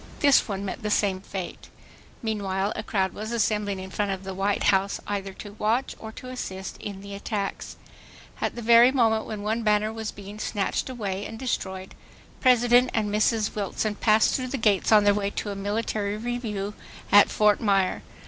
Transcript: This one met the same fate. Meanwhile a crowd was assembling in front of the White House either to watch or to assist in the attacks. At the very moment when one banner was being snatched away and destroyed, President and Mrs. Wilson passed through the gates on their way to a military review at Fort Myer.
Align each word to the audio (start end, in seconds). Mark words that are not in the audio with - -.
This 0.21 0.47
one 0.47 0.65
met 0.65 0.81
the 0.81 0.89
same 0.89 1.21
fate. 1.21 1.69
Meanwhile 2.23 2.73
a 2.75 2.81
crowd 2.81 3.13
was 3.13 3.31
assembling 3.31 3.77
in 3.77 3.91
front 3.91 4.09
of 4.09 4.23
the 4.23 4.33
White 4.33 4.63
House 4.73 4.99
either 5.05 5.31
to 5.33 5.53
watch 5.59 5.95
or 5.99 6.11
to 6.13 6.29
assist 6.29 6.77
in 6.79 7.01
the 7.01 7.13
attacks. 7.13 7.75
At 8.41 8.55
the 8.55 8.63
very 8.63 8.91
moment 8.91 9.25
when 9.27 9.43
one 9.43 9.61
banner 9.61 9.93
was 9.93 10.11
being 10.11 10.39
snatched 10.39 10.89
away 10.89 11.23
and 11.27 11.37
destroyed, 11.37 11.93
President 12.39 12.89
and 12.95 13.13
Mrs. 13.13 13.53
Wilson 13.53 13.93
passed 13.93 14.33
through 14.33 14.47
the 14.47 14.57
gates 14.57 14.91
on 14.91 15.03
their 15.03 15.13
way 15.13 15.29
to 15.29 15.51
a 15.51 15.55
military 15.55 16.17
review 16.17 16.73
at 17.11 17.29
Fort 17.29 17.61
Myer. 17.61 18.01